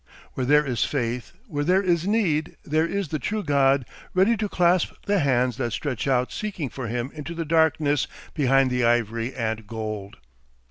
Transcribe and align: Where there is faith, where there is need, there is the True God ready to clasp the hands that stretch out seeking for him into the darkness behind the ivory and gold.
Where 0.33 0.47
there 0.47 0.65
is 0.65 0.83
faith, 0.83 1.33
where 1.45 1.63
there 1.63 1.83
is 1.83 2.07
need, 2.07 2.57
there 2.65 2.87
is 2.87 3.09
the 3.09 3.19
True 3.19 3.43
God 3.43 3.85
ready 4.15 4.35
to 4.37 4.49
clasp 4.49 4.93
the 5.05 5.19
hands 5.19 5.57
that 5.57 5.73
stretch 5.73 6.07
out 6.07 6.31
seeking 6.31 6.69
for 6.69 6.87
him 6.87 7.11
into 7.13 7.35
the 7.35 7.45
darkness 7.45 8.07
behind 8.33 8.71
the 8.71 8.83
ivory 8.83 9.35
and 9.35 9.67
gold. 9.67 10.17